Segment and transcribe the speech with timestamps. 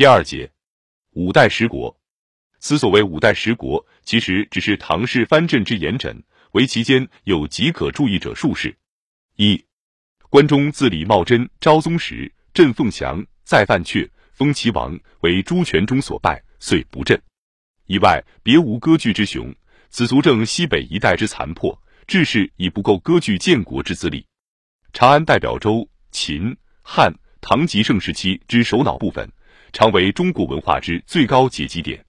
[0.00, 0.50] 第二节，
[1.10, 1.94] 五代十国。
[2.58, 8.74] 此所谓五代十国，其实只是唐氏藩镇之严整，为其间有极可注意者数事：
[9.36, 9.62] 一、
[10.30, 17.20] 关中自李茂贞、昭宗时，镇凤翔，再范阙，封其王，为朱全忠所败，遂不振。
[17.84, 19.54] 以外，别无割据之雄，
[19.90, 24.24] 此足证西北一带之残破，志士已不够割据建国之资历。
[24.94, 29.30] 长安代表周、秦、汉、唐及盛时期之首脑部分，
[29.72, 32.04] 常为中国文化之最高结集点。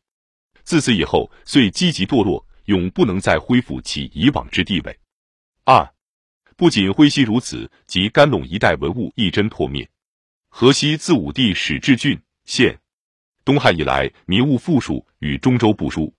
[0.64, 5.00] 自此以后，遂积极堕落，永不能再恢复其以往之地位。
[5.64, 5.88] 二，
[6.56, 9.88] 不仅徽西如此，即甘陇一带文物一真破灭。
[10.50, 12.78] 河西自武帝始置郡县，
[13.44, 16.14] 东汉以来民物富庶，与中州不输。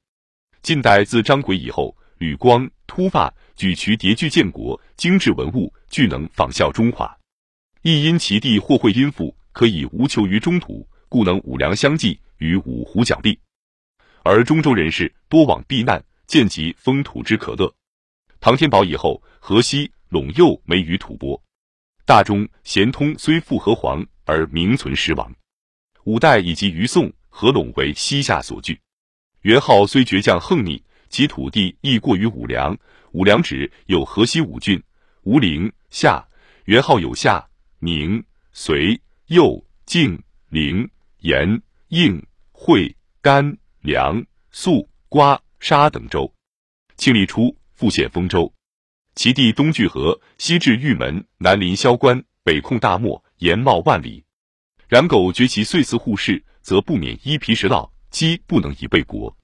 [0.63, 7.17] 近代自张轨以后，吕光秃发，举渠叠具建国，精致文物俱能仿效中华。
[7.83, 13.39] 亦因其地或会殷富，可以无求于中土，故能五粮相济，与五湖角力。
[14.23, 17.71] 而中州人士多往避难，见及封土之可乐。
[18.41, 21.39] 唐天宝以后，河西陇右没于吐蕃。
[22.07, 25.31] 大中咸通虽复河黄，而名存实亡。
[26.05, 28.81] 五代以及于宋，河陇为西夏所据。
[29.43, 32.75] 元昊虽倔强横逆，其土地亦过于五梁。
[33.11, 34.83] 五梁指有河西五郡：
[35.25, 36.27] 吴陵、夏。
[36.65, 37.47] 元昊有夏、
[37.81, 40.89] 宁、隋、右、晋、陵、
[41.23, 43.57] 延、应、会、甘。
[43.81, 46.33] 梁、肃、瓜、沙等州，
[46.97, 48.55] 庆历初复县丰州，
[49.17, 54.23] 其地东据河，西至玉门，南临萧关，北控大漠，延茂万里。
[54.87, 59.37] 然苟绝其岁次护市，则不免衣皮食酪，饥不能以备国，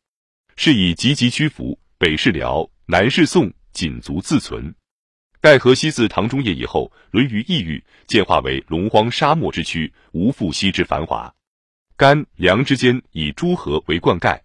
[0.54, 1.76] 是以积极屈服。
[1.98, 4.72] 北是辽，南是宋，仅足自存。
[5.40, 11.34] 待河西自唐中叶以后，沦于异域，渐化为龙荒沙漠之区，无复西之繁华。
[11.98, 14.40] 甘梁之间以诸河为灌溉，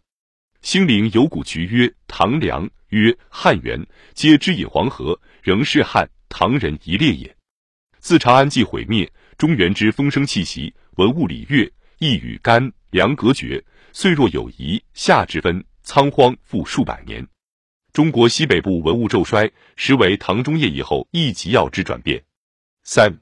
[0.63, 3.79] 兴陵有古渠曰唐梁，曰汉源，
[4.15, 7.37] 皆之引黄河，仍是汉唐人一列也。
[7.99, 17.23] 自长安既毁灭，中原之风声气息、文物礼乐，亦与甘梁隔绝，遂若有夷夏之分，仓荒复数百年。
[17.91, 22.19] 中国西北部文物骤衰，实为唐中叶以后一极要之转变。
[22.81, 23.15] 三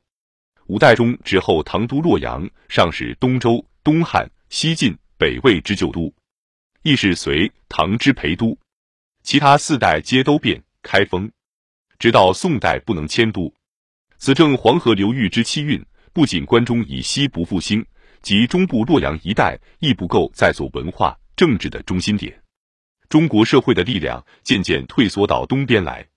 [0.67, 3.67] 五代中之后，唐都洛阳，上使东周。
[3.83, 6.13] 东汉、西晋、北魏之旧都，
[6.83, 8.55] 亦是隋唐之陪都。
[9.23, 11.31] 其他四代皆都变开封，
[11.97, 13.51] 直到宋代不能迁都。
[14.19, 15.83] 此正黄河流域之气运，
[16.13, 17.83] 不仅关中以西不复兴，
[18.21, 22.39] 及中部洛阳一带亦不够再做文化政治的中心点。
[23.09, 26.07] 中国社会的力量渐渐退缩到东边来。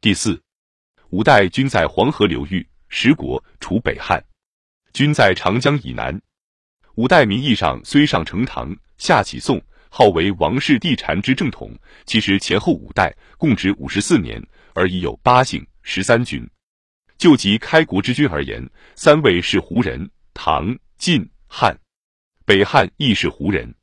[0.00, 0.42] 第四，
[1.10, 4.24] 五代均在黄河流域，十国除北汉，
[4.94, 6.22] 均在长江以南。
[6.96, 9.58] 五代名义上虽上承唐，下启宋，
[9.88, 14.42] 号为王室地禅之正统，其实前后五代共只五十四年，
[14.74, 16.46] 而已有八姓十三君。
[17.16, 21.74] 就及开国之君而言，三位是胡人，唐、晋、汉；
[22.44, 23.74] 北汉亦是胡人，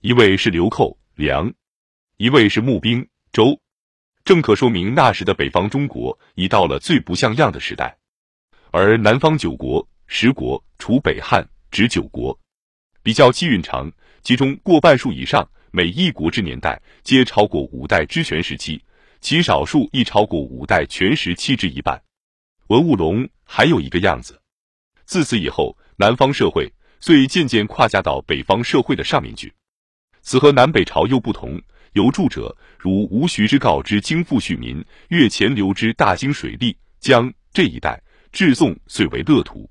[0.00, 1.52] 一位是流寇梁，
[2.16, 3.60] 一位是募兵周，
[4.24, 7.96] 正可说明那时的北方中国已到了最不像样的时代。
[8.72, 11.48] 而南方九国十国，除北汉。
[11.70, 12.36] 指九国，
[13.02, 13.90] 比较期运长，
[14.22, 18.82] 其中过半数以上，每一国之年代皆超过五代之全时期，
[19.20, 22.02] 其少数亦超过五代全时期之一半。
[22.68, 24.40] 文物龙还有一个样子，
[25.04, 29.52] 自此以后，南方社会遂渐渐跨加到北方社会的上面去。
[30.22, 31.60] 此和南北朝又不同。
[31.94, 38.00] 有著者如吴徐之告之经复恤民，越前流之大兴水利江这一带，
[38.30, 39.68] 至宋遂为乐土。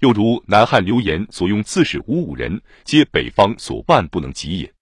[0.00, 4.72] 又如南汉刘岩所用刺史五五人，皆北方所万不能及也。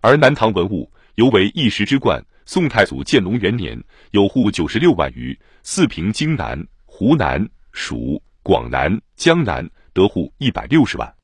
[0.00, 2.24] 而南唐文物尤为一时之冠。
[2.46, 3.80] 宋太祖建隆元年，
[4.10, 11.14] 有户九十六万余；四平荆南、湖南、蜀、广南、江南得户一百六十万，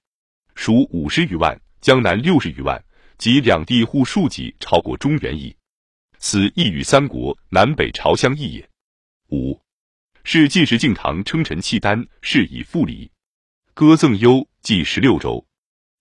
[0.54, 2.80] 蜀五十余万，江南六十余万，
[3.19, 5.57] 即两地户数级超过中原矣。
[6.19, 8.69] 此亦与三国南北朝相异也。
[9.30, 9.66] 五。
[10.28, 13.08] 是晋时晋唐称臣契丹，是以复礼，
[13.74, 15.46] 歌赠优，计十六州。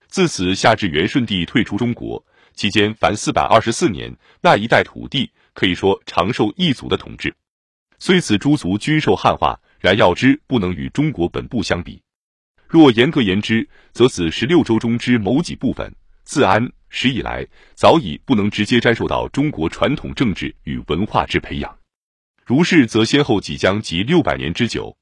[0.08, 2.26] 自此下至元顺帝退出中国
[2.56, 4.12] 期间，凡四百二十四年，
[4.42, 7.32] 那一带土地可以说长受异族的统治。
[8.00, 12.02] 虽此诸族均受汉化，然要之不能与中国本部相比。
[12.68, 17.46] 若严格言之，则此十六州中之某几部分，自安史以来，
[17.76, 21.78] 早已不能直接沾受到中国传统政治与文化之培养。
[22.46, 24.96] 如是，则先后即将及六百年之久。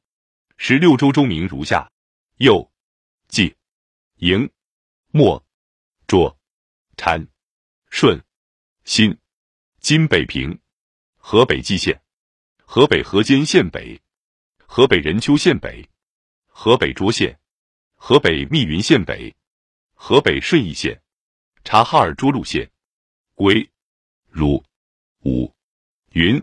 [0.55, 1.91] 十六州州名如下：
[2.37, 2.71] 右、
[3.27, 3.53] 冀、
[4.19, 4.49] 营、
[5.11, 5.45] 莫、
[6.07, 6.39] 卓、
[6.95, 7.27] 禅、
[7.89, 8.23] 顺、
[8.85, 9.17] 新、
[9.81, 10.57] 今北平，
[11.17, 12.01] 河北蓟县，
[12.59, 14.01] 河北河间县北，
[14.65, 15.85] 河北任丘县北，
[16.47, 17.37] 河北涿县，
[17.95, 19.35] 河北密云县北，
[19.93, 21.01] 河北顺义县，
[21.65, 22.71] 察哈尔涿鹿县，
[23.33, 23.69] 归、
[24.29, 24.63] 汝、
[25.25, 25.53] 武、
[26.13, 26.41] 云、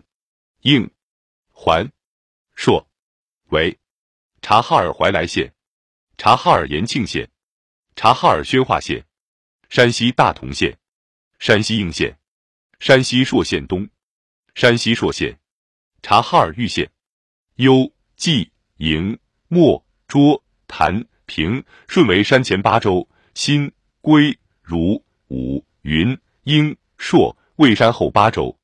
[0.61, 0.89] 应、
[1.49, 1.91] 环、
[2.55, 2.87] 朔、
[3.49, 3.77] 为，
[4.41, 5.51] 察哈尔怀来县，
[6.17, 7.27] 察哈尔延庆县，
[7.95, 9.03] 察哈尔宣化县，
[9.69, 10.77] 山西大同县，
[11.39, 12.15] 山西应县，
[12.79, 13.89] 山西朔县东，
[14.53, 15.39] 山西朔县，
[16.03, 16.91] 察哈尔玉县，
[17.55, 19.17] 幽、蓟、营、
[19.47, 23.71] 莫、涿、谭、平，顺为山前八州，新、
[24.01, 28.55] 归、如、武、云、应、朔为山后八州，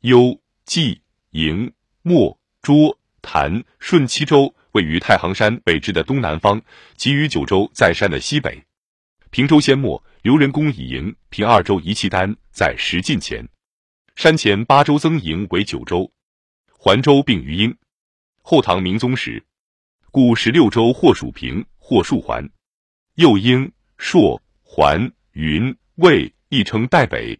[0.00, 1.02] 幽、蓟、
[1.34, 1.72] 营、
[2.02, 6.62] 莫、涿、谭、顺七州位于太行山北至的东南方，
[6.96, 8.62] 其余九州在山的西北。
[9.30, 13.44] 平州先末刘仁恭以营、平二州一契丹在石进前，
[14.14, 16.08] 山前八州增营为九州，
[16.70, 17.76] 环州并于英。
[18.40, 19.44] 后唐明宗时，
[20.12, 22.48] 故十六州或属平，或属环。
[23.16, 27.36] 右英、朔、环、云、魏亦称代北。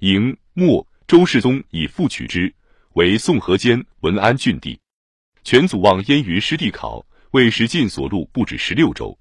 [0.00, 2.52] 营、莫、周世宗以复取之，
[2.94, 4.78] 为宋河间文安郡地。
[5.44, 9.16] 全祖望燕云师弟考，为石进所录不止十六州。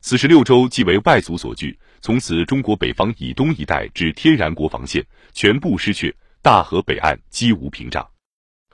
[0.00, 8.06] 此十六州即为外族所据，从此中国北方以东一带之天然国防线全部失去，大河北岸几无屏障。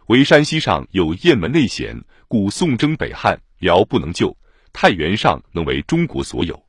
[0.08, 1.96] 为山西上有雁门内险，
[2.26, 4.37] 故宋征北汉，辽不能救，
[4.72, 6.60] 太原上能为中国所有。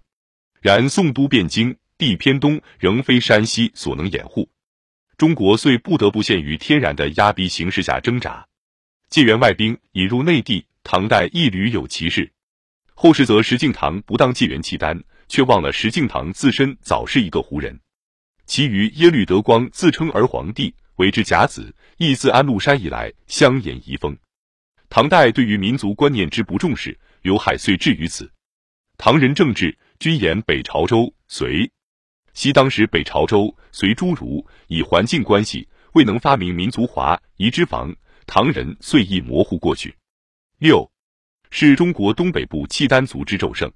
[0.62, 4.48] 然宋都汴京，地偏东，仍非山西所能掩护。
[5.18, 8.46] 中国遂不得不陷于天然的压逼形势下挣扎。
[9.10, 12.32] 借援外兵引入内地，唐代一屡有其事。
[12.94, 17.80] 后世则石敬瑭不当借援契丹，却忘了石敬瑭自身早是一个胡人。
[18.46, 24.18] 其余耶律德光自称儿皇帝，为之甲子，亦自安禄山以来相沿遗风。
[24.90, 28.32] 唐代对于民族观念之不重视，刘海遂至于此。
[28.98, 31.70] 唐人政治均沿北朝周隋，
[32.36, 37.92] 昔当时北朝周随诸儒以环境关系未能发明民族华夷之防。
[38.28, 39.96] 唐人遂亦模糊过去。
[40.58, 40.92] 六，
[41.52, 43.72] 是中国东北部契丹族之骤盛。